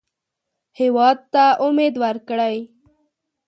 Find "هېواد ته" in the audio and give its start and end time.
0.79-1.43